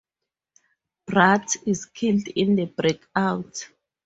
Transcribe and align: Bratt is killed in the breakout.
Bratt 1.05 1.57
is 1.67 1.85
killed 1.85 2.27
in 2.29 2.55
the 2.55 2.65
breakout. 2.65 3.69